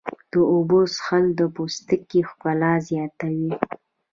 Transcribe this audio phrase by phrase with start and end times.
[0.31, 3.51] د اوبو څښل د پوستکي ښکلا زیاتوي.